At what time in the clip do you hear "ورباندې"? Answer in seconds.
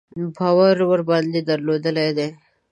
0.91-1.39